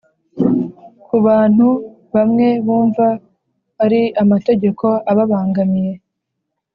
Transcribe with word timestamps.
ku 1.05 1.15
bantu 1.25 1.67
bamwe 2.13 2.47
bumva 2.65 3.07
ari 3.83 4.01
amategeko 4.23 4.85
ababangamiye 5.11 5.93